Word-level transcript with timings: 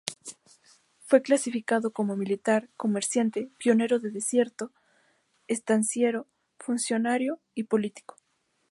Fue 1.05 1.21
clasificado 1.21 1.91
como 1.93 2.15
militar, 2.15 2.69
comerciante, 2.75 3.51
pionero 3.59 3.99
del 3.99 4.13
desierto, 4.13 4.71
estanciero, 5.45 6.25
funcionario 6.57 7.39
y 7.53 7.65
político. 7.65 8.17